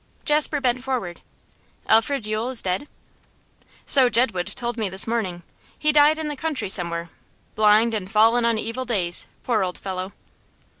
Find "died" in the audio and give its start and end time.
5.91-6.17